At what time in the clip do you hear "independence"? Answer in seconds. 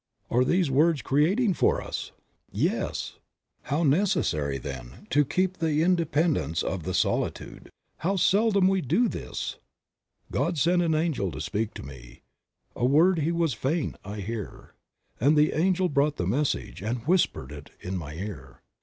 5.83-6.63